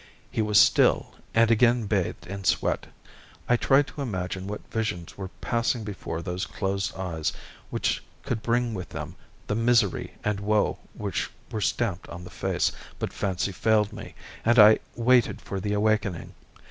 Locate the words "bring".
8.41-8.73